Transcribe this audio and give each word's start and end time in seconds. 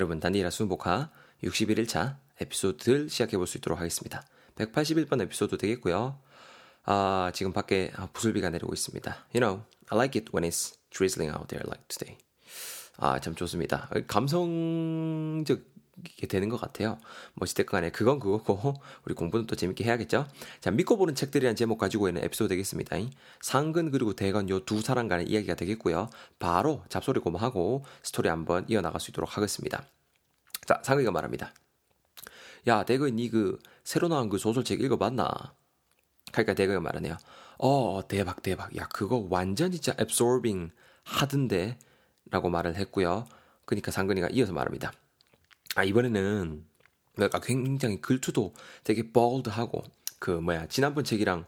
여러분 0.00 0.18
단디라 0.18 0.48
순복화 0.48 1.10
61일차 1.44 2.16
에피소드를 2.40 3.10
시작해 3.10 3.36
볼 3.36 3.46
수 3.46 3.58
있도록 3.58 3.78
하겠습니다. 3.78 4.24
181번 4.56 5.20
에피소드 5.20 5.58
되겠고요. 5.58 6.18
아, 6.84 7.30
지금 7.34 7.52
밖에 7.52 7.92
부슬비가 8.14 8.48
내리고 8.48 8.72
있습니다. 8.72 9.26
You 9.34 9.40
know, 9.40 9.62
I 9.90 9.98
like 9.98 10.18
it 10.18 10.32
when 10.34 10.48
it's 10.50 10.78
drizzling 10.88 11.36
out 11.36 11.48
there 11.48 11.68
like 11.68 11.84
today. 11.88 12.16
아, 12.96 13.20
참 13.20 13.34
좋습니다. 13.34 13.90
감성적 14.06 15.60
이게 16.16 16.26
되는 16.26 16.48
것 16.48 16.60
같아요. 16.60 16.98
뭐 17.34 17.42
어찌됐건 17.44 17.80
간에 17.80 17.90
그건 17.90 18.18
그거고 18.20 18.74
우리 19.04 19.14
공부는 19.14 19.46
또 19.46 19.56
재밌게 19.56 19.84
해야겠죠. 19.84 20.26
자 20.60 20.70
믿고 20.70 20.96
보는 20.96 21.14
책들이란 21.14 21.56
제목 21.56 21.78
가지고 21.78 22.08
있는 22.08 22.22
에피소드 22.24 22.48
되겠습니다. 22.48 22.96
상근 23.42 23.90
그리고 23.90 24.14
대건 24.14 24.48
요 24.48 24.60
두 24.64 24.80
사람 24.82 25.08
간의 25.08 25.26
이야기가 25.28 25.54
되겠고요. 25.54 26.10
바로 26.38 26.84
잡소리 26.88 27.20
고마하고 27.20 27.84
스토리 28.02 28.28
한번 28.28 28.64
이어나갈 28.68 29.00
수 29.00 29.10
있도록 29.10 29.36
하겠습니다. 29.36 29.84
자 30.66 30.80
상근이가 30.84 31.10
말합니다. 31.12 31.52
야 32.68 32.84
대건 32.84 33.16
니그 33.16 33.58
새로 33.84 34.08
나온 34.08 34.28
그 34.28 34.38
소설책 34.38 34.80
읽어봤나? 34.82 35.28
그러니까 36.32 36.54
대건이 36.54 36.80
말하네요. 36.80 37.16
어 37.58 38.00
대박 38.08 38.42
대박 38.42 38.76
야 38.76 38.86
그거 38.88 39.26
완전 39.30 39.72
진짜 39.72 39.94
absorbing 39.98 40.72
하던데 41.04 41.78
라고 42.30 42.48
말을 42.50 42.76
했고요. 42.76 43.26
그러니까 43.64 43.90
상근이가 43.90 44.28
이어서 44.32 44.52
말합니다. 44.52 44.92
아, 45.76 45.84
이번에는 45.84 46.64
굉장히 47.42 48.00
글투도 48.00 48.54
되게 48.84 49.10
볼드하고 49.12 49.82
그 50.18 50.30
뭐야 50.30 50.66
지난번 50.68 51.04
책이랑 51.04 51.44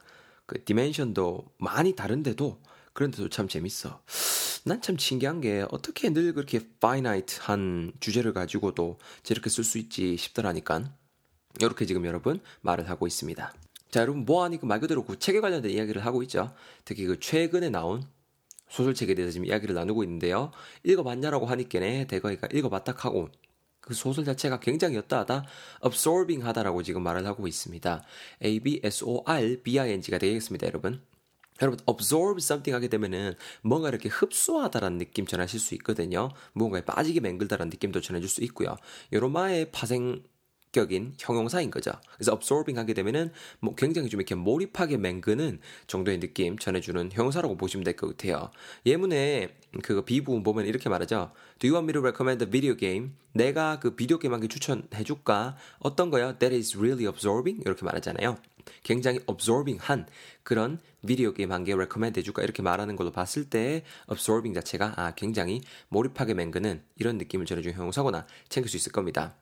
그 0.46 0.62
dimension도 0.64 1.46
많이 1.58 1.94
다른데도 1.96 2.60
그런데도 2.92 3.28
참 3.30 3.48
재밌어. 3.48 4.02
난 4.64 4.80
참 4.80 4.96
신기한 4.96 5.40
게 5.40 5.64
어떻게 5.70 6.10
늘 6.10 6.34
그렇게 6.34 6.60
finite한 6.80 7.94
주제를 8.00 8.32
가지고도 8.32 8.98
저렇게 9.24 9.50
쓸 9.50 9.64
수 9.64 9.78
있지 9.78 10.16
싶더라니까. 10.16 10.84
이렇게 11.60 11.84
지금 11.86 12.06
여러분 12.06 12.40
말을 12.60 12.88
하고 12.88 13.06
있습니다. 13.06 13.52
자, 13.90 14.00
여러분 14.00 14.24
뭐하니 14.24 14.58
그 14.58 14.66
말 14.66 14.80
그대로 14.80 15.04
그 15.04 15.18
책에 15.18 15.40
관련된 15.40 15.70
이야기를 15.72 16.04
하고 16.06 16.22
있죠. 16.22 16.54
특히 16.84 17.06
그 17.06 17.18
최근에 17.20 17.70
나온 17.70 18.04
소설책에 18.68 19.14
대해서 19.14 19.32
지금 19.32 19.46
이야기를 19.46 19.74
나누고 19.74 20.04
있는데요. 20.04 20.52
읽어봤냐라고 20.84 21.46
하니까네 21.46 22.06
대거이가 22.06 22.48
읽어봤다 22.52 22.94
하고 22.96 23.30
그 23.82 23.94
소설 23.94 24.24
자체가 24.24 24.60
굉장히 24.60 24.96
였다하다, 24.96 25.44
absorbing 25.84 26.46
하다라고 26.46 26.82
지금 26.82 27.02
말을 27.02 27.26
하고 27.26 27.46
있습니다. 27.46 28.02
A-B-S-O-R-B-I-N-G가 28.42 30.18
되겠습니다, 30.18 30.66
여러분. 30.68 31.02
여러분, 31.60 31.78
absorb 31.88 32.38
something 32.38 32.72
하게 32.72 32.88
되면은 32.88 33.34
뭔가 33.62 33.88
이렇게 33.88 34.08
흡수하다라는 34.08 34.98
느낌 34.98 35.26
전하실 35.26 35.60
수 35.60 35.74
있거든요. 35.74 36.30
무언가에 36.54 36.84
빠지게 36.84 37.20
맹글다라는 37.20 37.70
느낌도 37.70 38.00
전해줄 38.00 38.28
수 38.28 38.42
있고요. 38.44 38.76
요로마의 39.12 39.72
파생 39.72 40.22
적인 40.72 41.14
형용사인 41.18 41.70
거죠. 41.70 41.92
그래서 42.14 42.32
absorbing 42.32 42.78
하게 42.78 42.94
되면은 42.94 43.30
뭐 43.60 43.74
굉장히 43.74 44.08
좀 44.08 44.20
이렇게 44.20 44.34
몰입하게 44.34 44.96
맹그는 44.96 45.60
정도의 45.86 46.18
느낌 46.20 46.58
전해주는 46.58 47.10
형용사라고 47.12 47.56
보시면 47.56 47.84
될 47.84 47.92
것 47.94 48.16
같아요. 48.16 48.50
예문에 48.86 49.54
그 49.82 50.02
비부분 50.02 50.42
보면 50.42 50.66
이렇게 50.66 50.88
말하죠. 50.88 51.30
Do 51.58 51.68
you 51.68 51.74
want 51.76 51.84
me 51.84 51.92
to 51.92 52.00
recommend 52.00 52.42
a 52.44 52.50
video 52.50 52.74
game? 52.76 53.10
내가 53.34 53.78
그 53.80 53.94
비디오 53.94 54.18
게임 54.18 54.32
한 54.32 54.40
개 54.40 54.48
추천해 54.48 55.04
줄까? 55.04 55.56
어떤 55.78 56.10
거요? 56.10 56.38
That 56.38 56.54
is 56.56 56.76
really 56.76 57.06
absorbing? 57.06 57.62
이렇게 57.64 57.84
말하잖아요. 57.84 58.38
굉장히 58.82 59.20
absorbing한 59.28 60.06
그런 60.42 60.78
비디오 61.06 61.32
게임 61.34 61.52
한 61.52 61.64
개 61.64 61.74
recommend 61.74 62.18
해줄까? 62.18 62.42
이렇게 62.42 62.62
말하는 62.62 62.96
걸로 62.96 63.10
봤을 63.12 63.44
때 63.44 63.84
absorbing 64.10 64.54
자체가 64.54 64.94
아 64.96 65.14
굉장히 65.14 65.60
몰입하게 65.90 66.32
맹그는 66.34 66.82
이런 66.96 67.18
느낌을 67.18 67.44
전해주는 67.44 67.76
형용사거나 67.76 68.26
챙길 68.48 68.70
수 68.70 68.76
있을 68.78 68.90
겁니다. 68.92 69.36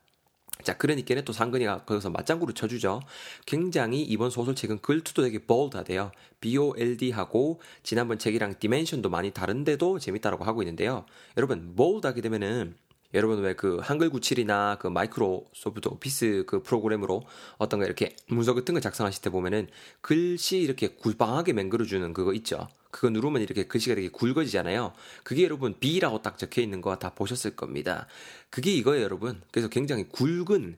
자, 0.63 0.77
그러니까 0.77 1.21
또 1.21 1.33
상근이가 1.33 1.85
거기서 1.85 2.09
맞장구를 2.09 2.53
쳐주죠. 2.53 3.01
굉장히 3.45 4.01
이번 4.01 4.29
소설책은 4.29 4.79
글투도 4.81 5.21
되게 5.21 5.39
볼드하대요. 5.39 6.11
B-O-L-D하고 6.39 7.59
지난번 7.83 8.17
책이랑 8.19 8.55
디멘션도 8.59 9.09
많이 9.09 9.31
다른데도 9.31 9.99
재밌다라고 9.99 10.43
하고 10.43 10.61
있는데요. 10.63 11.05
여러분, 11.37 11.75
볼드하게 11.75 12.21
되면은 12.21 12.75
여러분 13.13 13.39
왜 13.41 13.53
그 13.53 13.77
한글 13.81 14.09
97이나 14.09 14.79
그 14.79 14.87
마이크로소프트 14.87 15.89
오피스 15.89 16.45
그 16.47 16.61
프로그램으로 16.63 17.23
어떤 17.57 17.79
거 17.79 17.85
이렇게 17.85 18.15
문서 18.27 18.53
같은 18.53 18.73
거 18.73 18.79
작성하실 18.79 19.21
때 19.21 19.29
보면은 19.29 19.67
글씨 20.01 20.59
이렇게 20.59 20.87
굴방하게 20.89 21.53
맹글어주는 21.53 22.13
그거 22.13 22.33
있죠. 22.33 22.67
그거 22.91 23.09
누르면 23.09 23.41
이렇게 23.41 23.63
글씨가 23.67 23.95
되게 23.95 24.09
굵어지잖아요. 24.09 24.93
그게 25.23 25.43
여러분 25.43 25.75
B라고 25.79 26.21
딱 26.21 26.37
적혀 26.37 26.61
있는 26.61 26.81
거 26.81 26.95
다 26.95 27.13
보셨을 27.13 27.55
겁니다. 27.55 28.07
그게 28.49 28.71
이거예요, 28.73 29.03
여러분. 29.03 29.41
그래서 29.51 29.69
굉장히 29.69 30.07
굵은 30.09 30.77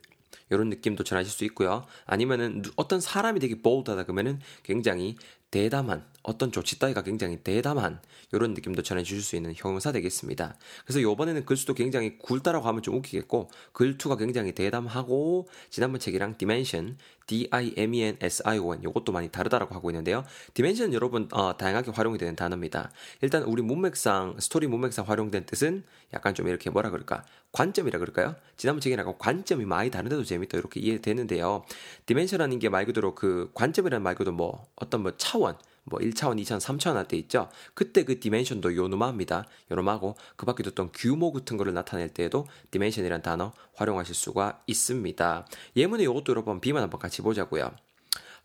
이런 0.50 0.70
느낌도 0.70 1.04
전하실 1.04 1.32
수 1.32 1.46
있고요. 1.46 1.86
아니면은 2.06 2.64
어떤 2.76 3.02
사람이 3.02 3.40
되게 3.40 3.62
볼드하다 3.62 4.04
그러면은 4.04 4.40
굉장히 4.64 5.16
대담한 5.54 6.04
어떤 6.24 6.52
조치 6.52 6.80
따위가 6.80 7.04
굉장히 7.04 7.38
대담한 7.38 8.00
이런 8.32 8.56
느낌도 8.56 8.82
전해주실 8.82 9.22
수 9.22 9.36
있는 9.36 9.54
형용사 9.56 9.92
되겠습니다. 9.92 10.56
그래서 10.84 11.00
이번에는 11.00 11.46
글투도 11.46 11.76
굉장히 11.76 12.18
굵다라고 12.18 12.68
하면 12.70 12.82
좀 12.82 12.96
웃기겠고 12.96 13.52
글투가 13.74 14.16
굉장히 14.16 14.54
대담하고 14.54 15.48
지난번 15.70 16.00
책이랑 16.00 16.38
dimension 16.40 16.98
D-I-M-E-N-S-I-O-N 17.28 18.82
이것도 18.82 19.12
많이 19.12 19.30
다르다라고 19.30 19.76
하고 19.76 19.92
있는데요. 19.92 20.24
dimension 20.56 20.94
여러분 20.94 21.28
어, 21.32 21.56
다양하게 21.56 21.92
활용이 21.92 22.18
되는 22.18 22.36
단어입니다. 22.36 22.92
일단 23.22 23.44
우리 23.44 23.62
문맥상 23.62 24.38
스토리 24.40 24.66
문맥상 24.68 25.08
활용된 25.08 25.46
뜻은 25.46 25.84
약간 26.14 26.34
좀 26.34 26.48
이렇게 26.48 26.70
뭐라 26.70 26.90
그럴까 26.90 27.26
관점이라 27.52 28.00
그럴까요? 28.00 28.36
지난번 28.58 28.82
책이랑 28.82 29.14
관점이 29.20 29.66
많이 29.66 29.92
다른데도 29.92 30.24
재밌다 30.24 30.58
이렇게 30.58 30.80
이해되는데요. 30.80 31.64
dimension이라는 32.08 32.60
게 32.60 32.70
말 32.70 32.86
그대로 32.86 33.14
그 33.14 33.52
관점이라는 33.54 34.02
말 34.02 34.16
그대로 34.16 34.36
뭐 34.36 34.66
어떤 34.76 35.04
뭐 35.04 35.14
차원 35.18 35.43
뭐 35.86 36.00
1차원, 36.00 36.42
2차원, 36.42 36.60
3차원 36.60 36.94
할 36.94 37.08
때 37.08 37.18
있죠. 37.18 37.50
그때 37.74 38.04
그 38.04 38.20
dimension도 38.20 38.76
요놈합니다. 38.76 39.46
요놈하고 39.72 40.16
그 40.36 40.46
밖에 40.46 40.64
어떤 40.66 40.92
규모 40.94 41.32
같은 41.32 41.58
거를 41.58 41.74
나타낼 41.74 42.10
때에도 42.10 42.48
dimension이라는 42.72 43.22
단어 43.22 43.52
활용하실 43.76 44.16
수가 44.16 44.64
있습니다. 44.68 45.48
예문에 45.76 46.04
이것도 46.04 46.26
여러분 46.30 46.62
비만 46.62 46.84
한번 46.84 47.00
같이 47.00 47.22
보자고요. 47.22 47.72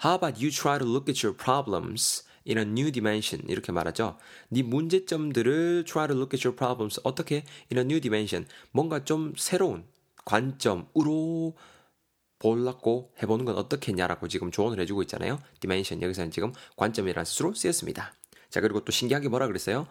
How 0.05 0.17
about 0.17 0.41
you 0.41 0.51
try 0.51 0.79
to 0.79 0.87
look 0.87 1.09
at 1.09 1.25
your 1.25 1.37
problems 1.37 2.25
in 2.49 2.59
a 2.59 2.65
new 2.65 2.91
dimension 2.91 3.49
이렇게 3.49 3.73
말하죠. 3.73 4.17
네 4.49 4.63
문제점들을 4.63 5.85
try 5.87 6.09
to 6.09 6.17
look 6.17 6.35
at 6.37 6.47
your 6.47 6.57
problems 6.57 7.01
어떻게 7.05 7.45
in 7.71 7.79
a 7.79 7.85
new 7.85 8.01
dimension 8.01 8.49
뭔가 8.73 9.05
좀 9.05 9.35
새로운 9.37 9.85
관점으로 10.25 11.55
볼라고 12.38 13.12
해보는 13.22 13.44
건 13.44 13.56
어떻겠냐라고 13.56 14.28
지금 14.28 14.50
조언을 14.50 14.81
해주고 14.81 15.03
있잖아요. 15.03 15.41
dimension 15.61 16.03
여기서는 16.03 16.31
지금 16.31 16.53
관점이라는 16.76 17.25
뜻으로 17.25 17.54
쓰였습니다. 17.54 18.12
자 18.50 18.60
그리고 18.60 18.84
또 18.84 18.93
신기하게 18.93 19.28
뭐라 19.28 19.47
그랬어요? 19.47 19.87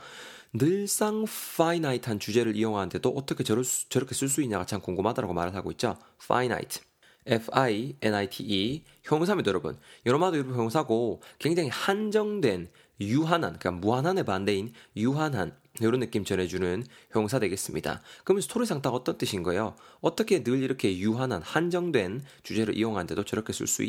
늘상 0.53 1.25
finite한 1.27 2.19
주제를 2.19 2.55
이용하는데도 2.55 3.09
어떻게 3.09 3.43
저를, 3.43 3.63
저렇게 3.89 4.15
쓸 4.15 4.29
수 4.29 4.41
있냐가 4.41 4.65
참 4.65 4.81
궁금하다라고 4.81 5.33
말을 5.33 5.55
하고 5.55 5.71
있죠. 5.71 5.97
finite. 6.23 6.81
F-I-N-I-T-E 7.27 8.83
형용사입니다 9.03 9.49
여러분. 9.49 9.77
여러마도 10.05 10.37
여러분 10.37 10.55
형용사고 10.55 11.21
굉장히 11.39 11.67
한정된 11.67 12.69
유한한 12.99 13.57
그러니까 13.59 13.71
무한한의 13.71 14.23
반대인 14.23 14.73
유한한 14.95 15.55
이런 15.79 15.99
느낌 15.99 16.23
전해주는 16.23 16.85
형사 17.11 17.39
되겠습니다. 17.39 18.01
그러면 18.23 18.41
스토리상 18.41 18.81
딱 18.81 18.93
어떤 18.93 19.17
뜻인 19.17 19.43
거예요? 19.43 19.75
어떻게 20.01 20.43
늘 20.43 20.63
이렇게 20.63 20.97
유한한 20.97 21.41
한정된 21.41 22.23
주제를 22.43 22.75
이용하는데도 22.75 23.23
저렇게 23.25 23.53
쓸 23.53 23.67
수 23.67 23.83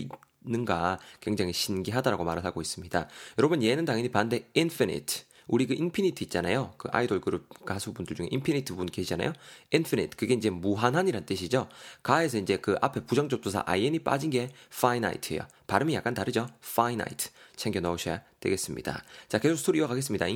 있는가 0.44 0.98
굉장히 1.20 1.52
신기하다라고 1.52 2.24
말을 2.24 2.44
하고 2.44 2.60
있습니다. 2.60 3.08
여러분 3.38 3.62
얘는 3.62 3.84
당연히 3.84 4.10
반대 4.10 4.48
infinite 4.56 5.27
우리 5.48 5.66
그 5.66 5.74
인피니트 5.74 6.22
있잖아요. 6.24 6.74
그 6.76 6.88
아이돌 6.92 7.20
그룹 7.20 7.64
가수분들 7.64 8.14
중에 8.14 8.28
인피니트 8.30 8.74
분 8.74 8.86
계시잖아요. 8.86 9.32
infinite 9.72 10.16
그게 10.16 10.34
이제 10.34 10.50
무한한이란 10.50 11.26
뜻이죠. 11.26 11.68
가에서 12.02 12.38
이제 12.38 12.58
그 12.58 12.76
앞에 12.80 13.04
부정접두사 13.04 13.64
in이 13.66 13.98
빠진 14.00 14.30
게 14.30 14.50
finite예요. 14.72 15.42
발음이 15.66 15.94
약간 15.94 16.14
다르죠. 16.14 16.46
finite 16.62 17.32
챙겨 17.56 17.80
넣으셔야 17.80 18.22
되겠습니다. 18.40 19.02
자 19.28 19.38
계속 19.38 19.56
스토리 19.56 19.78
이어가겠습니다. 19.78 20.26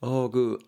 어, 0.00 0.30
그, 0.30 0.58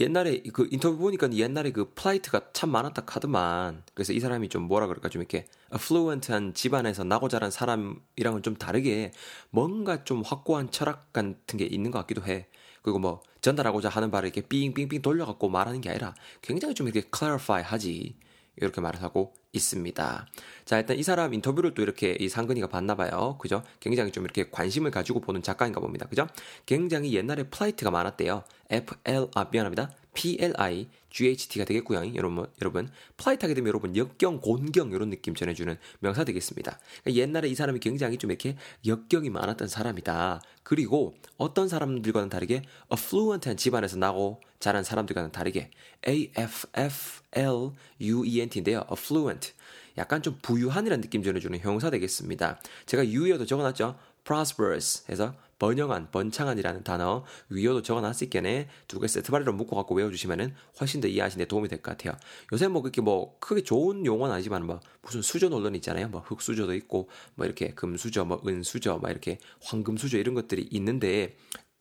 옛날에 0.00 0.42
그 0.52 0.68
인터뷰 0.70 0.96
보니까 0.98 1.32
옛날에 1.32 1.72
그 1.72 1.92
plight가 1.94 2.52
참 2.52 2.70
많았다 2.70 3.04
카드만 3.04 3.82
그래서 3.94 4.12
이 4.12 4.20
사람이 4.20 4.48
좀 4.48 4.62
뭐라 4.62 4.86
그럴까 4.86 5.08
좀 5.08 5.22
이렇게 5.22 5.46
affluent한 5.72 6.54
집안에서 6.54 7.02
나고 7.02 7.28
자란 7.28 7.50
사람이랑은 7.50 8.44
좀 8.44 8.54
다르게 8.54 9.10
뭔가 9.50 10.04
좀 10.04 10.22
확고한 10.24 10.70
철학 10.70 11.12
같은 11.12 11.58
게 11.58 11.64
있는 11.64 11.90
것 11.90 11.98
같기도 11.98 12.24
해 12.24 12.46
그리고 12.82 12.98
뭐 12.98 13.22
전달하고자 13.40 13.88
하는 13.88 14.10
바를 14.10 14.28
이렇게 14.28 14.42
삥삥삥 14.42 15.02
돌려갖고 15.02 15.48
말하는 15.48 15.80
게 15.80 15.90
아니라 15.90 16.14
굉장히 16.42 16.74
좀 16.74 16.88
이렇게 16.88 17.08
clarify 17.14 17.62
하지 17.62 18.16
이렇게 18.56 18.80
말을 18.80 19.02
하고 19.02 19.34
있습니다. 19.52 20.26
자, 20.64 20.78
일단 20.78 20.98
이 20.98 21.02
사람 21.02 21.32
인터뷰를 21.32 21.74
또 21.74 21.82
이렇게 21.82 22.16
이 22.18 22.28
상근이가 22.28 22.68
봤나 22.68 22.94
봐요. 22.94 23.38
그죠? 23.40 23.62
굉장히 23.80 24.12
좀 24.12 24.24
이렇게 24.24 24.50
관심을 24.50 24.90
가지고 24.90 25.20
보는 25.20 25.42
작가인가 25.42 25.80
봅니다. 25.80 26.06
그죠? 26.06 26.26
굉장히 26.66 27.14
옛날에 27.14 27.44
plight가 27.44 27.90
많았대요. 27.90 28.44
FL, 28.70 29.28
아, 29.34 29.46
미안합니다. 29.50 29.90
P-L-I, 30.18 30.88
G-H-T가 31.10 31.64
되겠고요. 31.64 32.16
여러분, 32.16 32.46
여러분. 32.60 32.90
plight 33.16 33.44
하게 33.44 33.54
되면 33.54 33.68
여러분 33.68 33.94
역경, 33.94 34.40
곤경 34.40 34.90
이런 34.90 35.10
느낌 35.10 35.36
전해주는 35.36 35.78
명사 36.00 36.24
되겠습니다. 36.24 36.80
그러니까 37.04 37.22
옛날에 37.22 37.48
이 37.48 37.54
사람이 37.54 37.78
굉장히 37.78 38.18
좀 38.18 38.32
이렇게 38.32 38.56
역경이 38.84 39.30
많았던 39.30 39.68
사람이다. 39.68 40.42
그리고 40.64 41.14
어떤 41.36 41.68
사람들과는 41.68 42.30
다르게 42.30 42.62
affluent한 42.92 43.56
집안에서 43.56 43.96
나고 43.96 44.40
자란 44.58 44.82
사람들과는 44.82 45.30
다르게 45.30 45.70
A-F-F-L-U-E-N-T인데요. 46.08 48.86
affluent. 48.90 49.52
약간 49.98 50.20
좀 50.20 50.36
부유한이라는 50.42 51.00
느낌 51.00 51.22
전해주는 51.22 51.56
형사 51.60 51.90
되겠습니다. 51.90 52.60
제가 52.86 53.06
유의어도 53.06 53.46
적어놨죠. 53.46 53.96
prosperous 54.24 55.04
해서 55.08 55.36
번영한, 55.58 56.10
번창한이라는 56.10 56.84
단어 56.84 57.24
유의어도 57.48 57.82
적어놨을 57.82 58.30
게네 58.30 58.68
두 58.86 59.00
개 59.00 59.08
세트바리로 59.08 59.52
묶어갖고 59.54 59.94
외워주시면은 59.94 60.54
훨씬 60.80 61.00
더 61.00 61.08
이해하시는 61.08 61.44
데 61.44 61.48
도움이 61.48 61.68
될 61.68 61.82
것 61.82 61.96
같아요. 61.96 62.16
요새 62.52 62.68
뭐 62.68 62.82
그렇게 62.82 63.00
뭐 63.00 63.38
크게 63.40 63.62
좋은 63.62 64.04
용어는 64.06 64.34
아니지만 64.34 64.66
뭐 64.66 64.80
무슨 65.02 65.22
수저 65.22 65.48
논란 65.48 65.74
있잖아요. 65.76 66.08
뭐 66.08 66.20
흑수저도 66.20 66.74
있고 66.74 67.08
뭐 67.34 67.46
이렇게 67.46 67.74
금수저, 67.74 68.24
뭐 68.24 68.40
은수저, 68.46 68.98
막 68.98 69.10
이렇게 69.10 69.38
황금수저 69.62 70.18
이런 70.18 70.34
것들이 70.34 70.68
있는데 70.70 71.36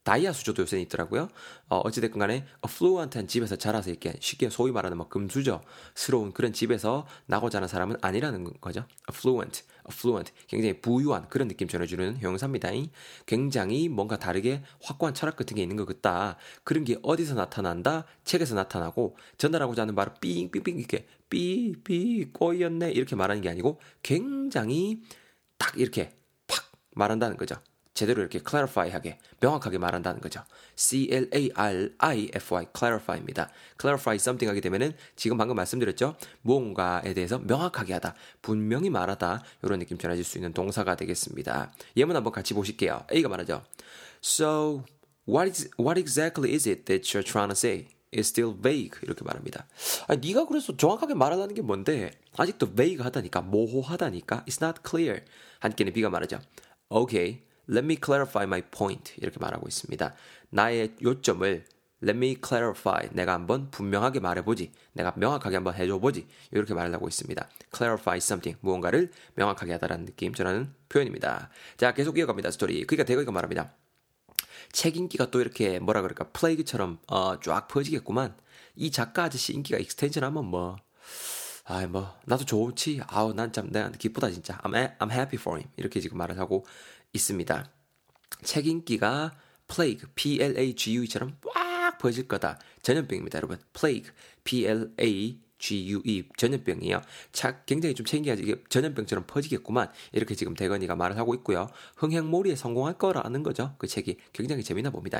다이아 0.07 0.31
수저도 0.31 0.61
요새 0.61 0.79
있더라고요. 0.79 1.27
어, 1.67 1.79
어찌됐건 1.79 2.17
간에 2.17 2.45
affluent한 2.61 3.27
집에서 3.27 3.57
자라서 3.57 3.89
이렇게 3.89 4.13
쉽게 4.21 4.49
소위 4.49 4.71
말하는 4.71 4.95
뭐 4.95 5.09
금수저스러운 5.09 6.31
그런 6.31 6.53
집에서 6.53 7.05
나고 7.25 7.49
자란 7.49 7.67
사람은 7.67 7.97
아니라는 8.01 8.53
거죠. 8.61 8.85
affluent, 9.11 9.63
affluent. 9.85 10.31
굉장히 10.47 10.79
부유한 10.79 11.27
그런 11.27 11.49
느낌 11.49 11.67
전해주는 11.67 12.19
형용사입니다. 12.21 12.69
굉장히 13.25 13.89
뭔가 13.89 14.17
다르게 14.17 14.63
확고한 14.81 15.13
철학 15.13 15.35
같은 15.35 15.57
게 15.57 15.61
있는 15.61 15.75
것 15.75 15.85
같다. 15.85 16.37
그런 16.63 16.85
게 16.85 16.97
어디서 17.03 17.33
나타난다? 17.33 18.05
책에서 18.23 18.55
나타나고 18.55 19.17
전달하고자 19.37 19.81
하는 19.81 19.93
말은 19.93 20.13
삥삥삥 20.21 20.77
이렇게 20.77 21.05
삐삐 21.29 22.29
꼬였네 22.31 22.91
이렇게 22.91 23.17
말하는 23.17 23.41
게 23.41 23.49
아니고 23.49 23.81
굉장히 24.03 25.01
딱 25.57 25.77
이렇게 25.77 26.15
팍 26.47 26.63
말한다는 26.91 27.35
거죠. 27.35 27.57
제대로 27.97 28.21
이렇게 28.21 28.39
clarify하게 28.47 29.17
명확하게 29.39 29.79
말한다는 29.79 30.21
거죠. 30.21 30.43
C 30.75 31.09
L 31.11 31.29
A 31.33 31.51
R 31.55 31.89
I 31.97 32.29
F 32.31 32.53
Y 32.53 32.67
clarify입니다. 32.77 33.49
clarify 33.79 34.15
something 34.17 34.47
하게 34.47 34.61
되면은 34.61 34.93
지금 35.15 35.35
방금 35.35 35.55
말씀드렸죠. 35.55 36.15
무언가에 36.43 37.15
대해서 37.15 37.39
명확하게 37.39 37.93
하다, 37.93 38.13
분명히 38.43 38.91
말하다 38.91 39.43
이런 39.63 39.79
느낌 39.79 39.97
전해질 39.97 40.23
수 40.23 40.37
있는 40.37 40.53
동사가 40.53 40.95
되겠습니다. 40.95 41.73
예문 41.97 42.15
한번 42.15 42.31
같이 42.31 42.53
보실게요. 42.53 43.03
A가 43.11 43.29
말하죠. 43.29 43.63
So 44.23 44.83
what 45.27 45.49
is 45.49 45.69
what 45.79 45.99
exactly 45.99 46.53
is 46.53 46.69
it 46.69 46.85
that 46.85 47.03
you're 47.09 47.25
trying 47.25 47.49
to 47.49 47.57
say? 47.57 47.87
is 48.13 48.29
still 48.29 48.55
vague 48.55 48.99
이렇게 49.01 49.23
말합니다. 49.25 49.67
아니, 50.07 50.25
네가 50.27 50.45
그래서 50.45 50.77
정확하게 50.77 51.13
말하는 51.15 51.53
게 51.53 51.61
뭔데 51.61 52.11
아직도 52.37 52.73
vague 52.73 53.03
하다니까 53.03 53.41
모호하다니까 53.41 54.45
it's 54.45 54.63
not 54.63 54.81
clear 54.87 55.23
한끼는 55.59 55.91
B가 55.91 56.09
말하죠. 56.09 56.39
Okay, 56.89 57.41
Let 57.69 57.85
me 57.85 57.97
clarify 58.03 58.45
my 58.45 58.61
point. 58.71 59.13
이렇게 59.17 59.37
말하고 59.39 59.67
있습니다. 59.67 60.13
나의 60.49 60.95
요점을 61.01 61.65
Let 62.03 62.15
me 62.15 62.37
clarify. 62.45 63.09
내가 63.11 63.33
한번 63.33 63.71
분명하게 63.71 64.19
말해보지. 64.19 64.71
내가 64.93 65.13
명확하게 65.15 65.55
한번 65.55 65.73
해줘보지. 65.73 66.27
이렇게 66.51 66.73
말을 66.75 66.93
하고 66.93 67.07
있습니다. 67.07 67.49
clarify 67.75 68.17
something. 68.17 68.57
무언가를 68.61 69.11
명확하게 69.35 69.71
하다라는 69.73 70.05
느낌 70.05 70.33
전하는 70.33 70.73
표현입니다. 70.89 71.49
자, 71.75 71.93
계속 71.93 72.17
이어갑니다. 72.19 72.51
스토리. 72.51 72.85
그러니까 72.85 73.03
대거이가 73.05 73.31
말합니다. 73.31 73.73
책 74.71 74.95
인기가 74.97 75.31
또 75.31 75.41
이렇게 75.41 75.79
뭐라 75.79 76.01
그럴까 76.01 76.29
plague처럼 76.31 76.99
어, 77.07 77.39
쫙 77.39 77.67
퍼지겠구만. 77.67 78.35
이 78.75 78.91
작가 78.91 79.23
아저씨 79.23 79.53
인기가 79.53 79.79
extension 79.79 80.23
하면 80.23 80.45
뭐 80.45 80.77
아이 81.63 81.87
뭐 81.87 82.15
나도 82.25 82.45
좋지. 82.45 83.01
아우 83.07 83.33
난 83.33 83.51
참 83.51 83.71
내가 83.71 83.89
기쁘다 83.89 84.29
진짜. 84.29 84.57
I'm, 84.59 84.97
I'm 84.99 85.11
happy 85.11 85.39
for 85.39 85.57
him. 85.57 85.69
이렇게 85.77 85.99
지금 85.99 86.17
말을 86.19 86.37
하고 86.37 86.65
있습니다. 87.13 87.71
책 88.43 88.67
인기가 88.67 89.35
plague, 89.67 90.09
P-L-A-G-U-E처럼 90.15 91.37
꽉 91.41 91.97
퍼질 91.97 92.27
거다. 92.27 92.59
전염병입니다, 92.81 93.37
여러분. 93.37 93.57
plague, 93.73 94.11
P-L-A 94.43 95.39
GUE 95.59 96.29
전염병이에요. 96.37 97.01
차 97.31 97.63
굉장히 97.65 97.95
좀 97.95 98.05
챙겨야지 98.05 98.43
이게 98.43 98.63
전염병처럼 98.69 99.25
퍼지겠구만 99.27 99.89
이렇게 100.11 100.35
지금 100.35 100.53
대건이가 100.53 100.95
말을 100.95 101.17
하고 101.17 101.33
있고요. 101.35 101.69
흥행몰이에 101.95 102.55
성공할 102.55 102.97
거라는 102.97 103.43
거죠. 103.43 103.75
그 103.77 103.87
책이 103.87 104.17
굉장히 104.33 104.63
재미나 104.63 104.89
봅니다. 104.89 105.19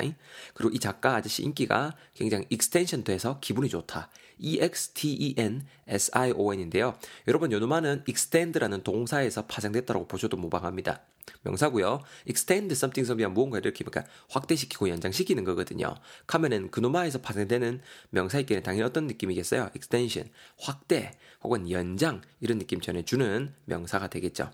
그리고 0.54 0.74
이 0.74 0.78
작가 0.78 1.16
아저씨 1.16 1.42
인기가 1.42 1.94
굉장히 2.14 2.46
extension 2.50 3.04
돼서 3.04 3.40
기분이 3.40 3.68
좋다. 3.68 4.10
E-X-T-E-N-S-I-O-N인데요. 4.38 6.96
여러분 7.26 7.50
요놈아는 7.50 8.04
extend라는 8.06 8.84
동사에서 8.84 9.46
파생됐다고 9.46 10.06
보셔도 10.06 10.36
무방합니다. 10.36 11.02
명사고요. 11.42 12.02
extend 12.28 12.72
something 12.72 13.06
something 13.06 13.32
무언가 13.32 13.58
이렇게 13.58 13.84
그러니까 13.84 14.10
확대시키고 14.30 14.88
연장시키는 14.88 15.44
거거든요. 15.44 15.94
카면은 16.26 16.70
그노마에서 16.70 17.20
파생되는 17.20 17.80
명사이기는 18.10 18.62
당연히 18.62 18.84
어떤 18.84 19.06
느낌이겠어요? 19.06 19.70
extension, 19.74 20.30
확대 20.58 21.18
혹은 21.42 21.70
연장 21.70 22.22
이런 22.40 22.58
느낌 22.58 22.80
전해주는 22.80 23.54
명사가 23.64 24.08
되겠죠. 24.08 24.50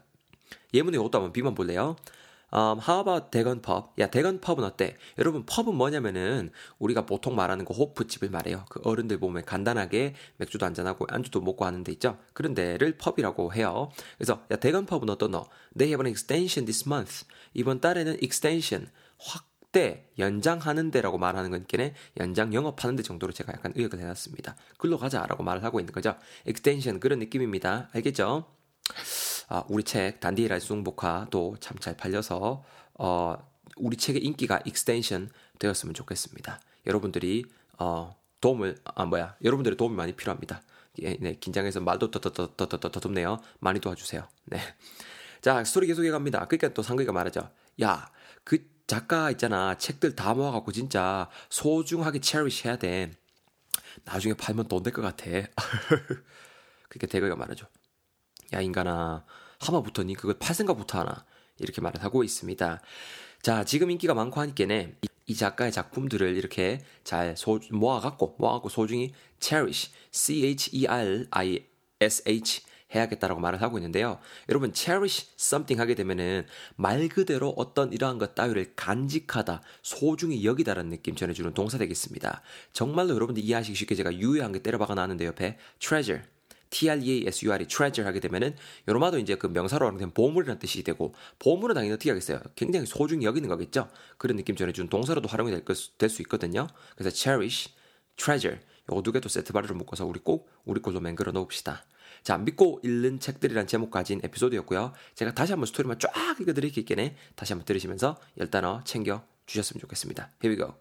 예문에 0.72 0.96
이것도 0.96 1.18
한번 1.18 1.32
비만 1.32 1.54
볼래요? 1.54 1.96
Um, 2.52 2.80
how 2.80 3.00
about 3.00 3.30
대건 3.30 3.62
펍? 3.62 3.92
야, 3.98 4.06
대건 4.06 4.40
펍은 4.40 4.62
어때? 4.62 4.96
여러분, 5.18 5.44
펍은 5.44 5.74
뭐냐면은 5.74 6.50
우리가 6.78 7.04
보통 7.06 7.34
말하는 7.34 7.64
그 7.64 7.74
호프집을 7.74 8.30
말해요. 8.30 8.64
그 8.68 8.80
어른들 8.84 9.18
보면 9.18 9.44
간단하게 9.44 10.14
맥주도 10.36 10.64
한잔하고 10.64 11.06
안주도 11.08 11.40
먹고 11.40 11.64
하는 11.64 11.82
데 11.82 11.92
있죠? 11.92 12.18
그런 12.32 12.54
데를 12.54 12.96
펍이라고 12.96 13.54
해요. 13.54 13.90
그래서 14.18 14.44
야, 14.50 14.56
대건 14.56 14.86
펍은 14.86 15.06
너? 15.06 15.48
They 15.76 15.90
have 15.90 16.04
an 16.04 16.06
extension 16.06 16.64
this 16.64 16.84
month. 16.86 17.24
이번 17.54 17.80
달에는 17.80 18.18
extension, 18.22 18.88
확대, 19.18 20.08
연장하는 20.18 20.90
데라고 20.92 21.18
말하는 21.18 21.50
건께네 21.50 21.94
연장 22.20 22.54
영업하는 22.54 22.94
데 22.94 23.02
정도로 23.02 23.32
제가 23.32 23.52
약간 23.52 23.72
의역을 23.74 23.98
해놨습니다. 23.98 24.54
글로 24.78 24.98
가자라고 24.98 25.42
말을 25.42 25.64
하고 25.64 25.80
있는 25.80 25.92
거죠. 25.92 26.14
extension 26.46 27.00
그런 27.00 27.18
느낌입니다. 27.18 27.88
알겠죠? 27.92 28.46
아, 29.48 29.64
우리 29.68 29.82
책 29.84 30.20
단디라이 30.20 30.60
수ung복화도 30.60 31.56
참 31.60 31.78
잘 31.80 31.96
팔려서 31.96 32.64
어, 32.94 33.36
우리 33.76 33.96
책의 33.96 34.22
인기가 34.24 34.60
extension 34.64 35.30
되었으면 35.58 35.94
좋겠습니다. 35.94 36.60
여러분들이 36.86 37.44
어, 37.78 38.16
도움을 38.40 38.76
아 38.84 39.04
뭐야 39.04 39.36
여러분들의 39.42 39.76
도움이 39.76 39.94
많이 39.96 40.12
필요합니다. 40.12 40.62
예, 41.02 41.16
네, 41.20 41.34
긴장해서 41.34 41.80
말도 41.80 42.10
더더더더더 42.10 42.78
더덥네요. 42.90 43.40
많이 43.58 43.80
도와주세요. 43.80 44.28
네. 44.46 44.58
자, 45.42 45.62
스토리 45.64 45.86
계속해 45.88 46.10
갑니다. 46.10 46.46
그러니까 46.46 46.72
또 46.72 46.82
상규가 46.82 47.12
말하죠. 47.12 47.50
야, 47.82 48.10
그 48.44 48.64
작가 48.86 49.30
있잖아. 49.32 49.76
책들 49.76 50.14
다 50.14 50.34
모아갖고 50.34 50.72
진짜 50.72 51.28
소중하게 51.50 52.20
체리시 52.20 52.68
해야 52.68 52.76
돼. 52.76 53.10
나중에 54.04 54.34
팔면 54.34 54.68
돈 54.68 54.82
될 54.82 54.92
것 54.92 55.02
같아. 55.02 55.24
그러니까 56.88 57.06
대거가 57.10 57.36
말하죠. 57.36 57.66
야 58.52 58.60
인간아 58.60 59.24
하마부터니 59.60 60.14
그걸 60.14 60.34
팔 60.38 60.54
생각 60.54 60.76
부터 60.76 61.00
하나 61.00 61.24
이렇게 61.58 61.80
말을 61.80 62.02
하고 62.02 62.22
있습니다. 62.24 62.80
자 63.42 63.64
지금 63.64 63.90
인기가 63.90 64.14
많고 64.14 64.40
하니까네 64.40 64.96
이 65.26 65.34
작가의 65.34 65.72
작품들을 65.72 66.36
이렇게 66.36 66.84
잘 67.02 67.36
소, 67.36 67.58
모아갖고 67.70 68.36
모아갖고 68.38 68.68
소중히 68.68 69.14
cherish, 69.40 69.90
c-h-e-r-i-s-h 70.10 71.34
해야겠다라고 72.94 73.40
말을 73.40 73.62
하고 73.62 73.78
있는데요. 73.78 74.18
여러분 74.48 74.72
cherish 74.72 75.28
something 75.38 75.80
하게 75.80 75.94
되면은 75.94 76.46
말 76.76 77.08
그대로 77.08 77.54
어떤 77.56 77.92
이러한 77.92 78.18
것 78.18 78.34
따위를 78.34 78.74
간직하다, 78.76 79.62
소중히 79.82 80.44
여기다라는 80.44 80.90
느낌 80.90 81.16
전해주는 81.16 81.54
동사 81.54 81.78
되겠습니다. 81.78 82.42
정말로 82.72 83.14
여러분들 83.14 83.42
이해하시기 83.42 83.74
쉽게 83.74 83.94
제가 83.94 84.12
유효한 84.14 84.52
게 84.52 84.62
때려박아 84.62 84.94
놨는데 84.94 85.24
옆에 85.26 85.58
treasure 85.80 86.22
T-R-E-A-S-U-R-E, 86.74 87.66
treasure 87.66 88.04
하게 88.04 88.18
되면은 88.18 88.56
요로마도 88.88 89.18
이제 89.18 89.36
그 89.36 89.46
명사로 89.46 89.86
하는 89.86 90.10
보물이라는 90.12 90.58
뜻이 90.58 90.82
되고 90.82 91.14
보물은 91.38 91.74
당연히 91.74 91.94
어떻게 91.94 92.10
하겠어요? 92.10 92.40
굉장히 92.56 92.86
소중히 92.86 93.24
여기는 93.26 93.48
거겠죠? 93.48 93.88
그런 94.18 94.36
느낌 94.36 94.56
전해주는 94.56 94.88
동사로도 94.90 95.28
활용이 95.28 95.52
될 95.52 96.10
수 96.10 96.22
있거든요. 96.22 96.66
그래서 96.96 97.14
cherish, 97.14 97.70
treasure 98.16 98.60
요거 98.90 99.02
두 99.02 99.12
개도 99.12 99.28
세트 99.28 99.52
발음을 99.52 99.76
묶어서 99.76 100.04
우리 100.04 100.18
꼭 100.20 100.50
우리 100.64 100.82
걸로 100.82 101.00
맹글어 101.00 101.32
놓읍시다. 101.32 101.84
자, 102.22 102.38
믿고 102.38 102.80
읽는 102.82 103.20
책들이란 103.20 103.66
제목 103.66 103.90
가진 103.90 104.20
에피소드였고요. 104.24 104.92
제가 105.14 105.32
다시 105.34 105.52
한번 105.52 105.66
스토리만 105.66 105.98
쫙 106.00 106.10
읽어드릴게요. 106.40 107.10
다시 107.36 107.52
한번 107.52 107.64
들으시면서 107.66 108.18
열 108.38 108.50
단어 108.50 108.82
챙겨 108.84 109.24
주셨으면 109.46 109.80
좋겠습니다. 109.80 110.30
Here 110.42 110.52
we 110.52 110.56
go. 110.56 110.74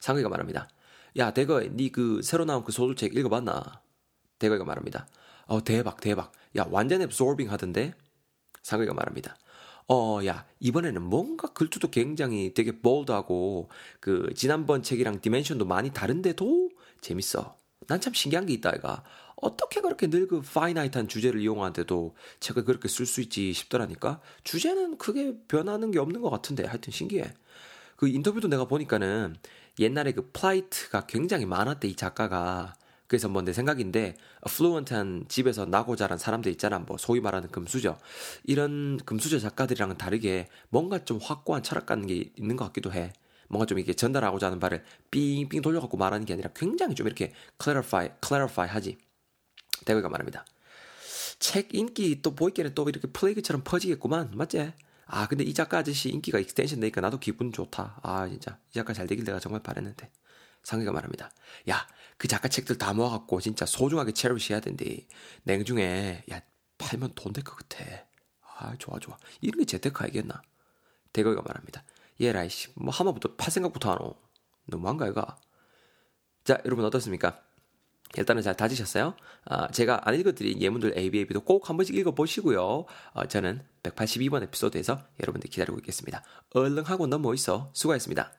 상의가 0.00 0.28
말합니다. 0.28 0.68
야, 1.18 1.32
대거, 1.32 1.60
니 1.60 1.90
그 1.90 2.22
새로 2.22 2.44
나온 2.44 2.64
그 2.64 2.72
소설책 2.72 3.14
읽어봤나? 3.16 3.82
대거가 4.38 4.64
말합니다. 4.64 5.06
어, 5.46 5.62
대박, 5.62 6.00
대박. 6.00 6.32
야, 6.56 6.66
완전 6.70 7.00
absorbing 7.02 7.50
하던데? 7.50 7.94
상의가 8.62 8.94
말합니다. 8.94 9.36
어, 9.88 10.20
야, 10.26 10.46
이번에는 10.60 11.02
뭔가 11.02 11.48
글투도 11.52 11.90
굉장히 11.90 12.54
되게 12.54 12.80
볼드하고, 12.80 13.70
그, 14.00 14.32
지난번 14.34 14.82
책이랑 14.82 15.20
dimension도 15.20 15.66
많이 15.66 15.92
다른데도 15.92 16.70
재밌어. 17.02 17.58
난 17.86 18.00
참 18.00 18.14
신기한 18.14 18.46
게 18.46 18.54
있다, 18.54 18.70
이가. 18.76 19.04
어떻게 19.36 19.80
그렇게 19.82 20.06
늘 20.06 20.27
그 20.27 20.42
finite한 20.42 21.06
주제를 21.08 21.40
이용하는데도 21.42 22.16
책을 22.40 22.64
그렇게 22.64 22.88
쓸 22.88 23.04
수 23.04 23.20
있지 23.20 23.52
싶더라니까. 23.52 24.20
주제는 24.44 24.96
크게 24.96 25.36
변하는 25.48 25.90
게 25.90 25.98
없는 25.98 26.22
것 26.22 26.30
같은데 26.30 26.64
하여튼 26.64 26.92
신기해. 26.92 27.34
그 27.96 28.08
인터뷰도 28.08 28.48
내가 28.48 28.64
보니까는 28.66 29.36
옛날에 29.78 30.12
그 30.12 30.30
plight가 30.32 31.06
굉장히 31.06 31.46
많았대 31.46 31.88
이 31.88 31.94
작가가. 31.96 32.74
그래서 33.06 33.28
뭐 33.28 33.42
내 33.42 33.52
생각인데 33.52 34.16
affluent한 34.46 35.26
집에서 35.28 35.66
나고 35.66 35.96
자란 35.96 36.18
사람들 36.18 36.50
있잖아. 36.52 36.78
뭐 36.78 36.96
소위 36.96 37.20
말하는 37.20 37.50
금수저. 37.50 37.98
이런 38.44 38.98
금수저 39.04 39.38
작가들이랑은 39.38 39.98
다르게 39.98 40.48
뭔가 40.70 41.04
좀 41.04 41.18
확고한 41.22 41.62
철학 41.62 41.86
같은 41.86 42.06
게 42.06 42.32
있는 42.36 42.56
것 42.56 42.64
같기도 42.66 42.92
해. 42.92 43.12
뭔가 43.48 43.66
좀 43.66 43.78
이렇게 43.78 43.92
전달하고자 43.94 44.46
하는 44.46 44.58
바를 44.60 44.84
삥삥 45.10 45.60
돌려갖고 45.62 45.96
말하는 45.96 46.24
게 46.26 46.32
아니라 46.32 46.50
굉장히 46.54 46.94
좀 46.94 47.06
이렇게 47.06 47.32
clarify, 47.62 48.10
clarify 48.24 48.68
하지. 48.68 48.98
대거가 49.84 50.08
말합니다. 50.08 50.44
책 51.38 51.74
인기 51.74 52.22
또 52.22 52.34
보이기에는 52.34 52.74
또 52.74 52.88
이렇게 52.88 53.08
plague처럼 53.08 53.62
퍼지겠구만. 53.64 54.30
맞지? 54.34 54.72
아, 55.06 55.26
근데 55.28 55.44
이 55.44 55.52
작가 55.52 55.78
아저씨 55.78 56.08
인기가 56.08 56.38
extension 56.38 56.80
되니까 56.80 57.00
나도 57.02 57.18
기분 57.18 57.52
좋다. 57.52 58.00
아, 58.02 58.28
진짜. 58.28 58.58
이 58.70 58.74
작가 58.74 58.92
잘 58.94 59.06
되길 59.06 59.24
내가 59.24 59.38
정말 59.38 59.62
바랬는데. 59.62 60.10
상기가 60.64 60.92
말합니다. 60.92 61.30
야, 61.70 61.86
그 62.18 62.28
작가 62.28 62.48
책들 62.48 62.78
다 62.78 62.92
모아갖고 62.92 63.40
진짜 63.40 63.66
소중하게 63.66 64.12
cherish 64.12 64.52
해야 64.54 64.60
된대. 64.60 65.06
냉중에, 65.44 66.24
야, 66.32 66.40
팔면 66.78 67.12
돈 67.14 67.32
될 67.32 67.44
것 67.44 67.56
같아. 67.56 67.84
아, 68.58 68.74
좋아, 68.78 68.98
좋아. 68.98 69.16
이런 69.40 69.60
게 69.60 69.64
재테크 69.66 70.02
알겠나? 70.04 70.42
대거가 71.12 71.42
말합니다. 71.42 71.84
얘라이씨, 72.20 72.68
뭐 72.76 72.92
하마부터 72.92 73.34
팔 73.36 73.50
생각부터 73.50 73.92
하노. 73.92 74.14
너무한가, 74.66 75.08
이가? 75.08 75.36
자, 76.44 76.60
여러분 76.64 76.84
어떻습니까? 76.84 77.40
일단은 78.16 78.42
잘 78.42 78.56
다지셨어요? 78.56 79.16
아, 79.46 79.68
제가 79.72 80.00
안 80.08 80.14
읽어드린 80.14 80.60
예문들 80.62 80.96
ABAB도 80.96 81.40
꼭 81.42 81.68
한 81.68 81.76
번씩 81.76 81.96
읽어보시고요. 81.96 82.86
어, 83.12 83.26
저는 83.26 83.66
182번 83.82 84.42
에피소드에서 84.44 85.02
여러분들 85.20 85.50
기다리고 85.50 85.78
있겠습니다. 85.78 86.22
얼른 86.50 86.84
하고 86.84 87.06
넘어 87.08 87.34
있어. 87.34 87.70
수고했습니다. 87.74 88.32